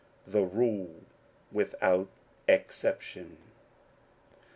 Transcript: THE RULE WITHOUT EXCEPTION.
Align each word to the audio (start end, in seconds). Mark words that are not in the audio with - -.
THE 0.25 0.41
RULE 0.43 0.95
WITHOUT 1.51 2.09
EXCEPTION. 2.47 3.37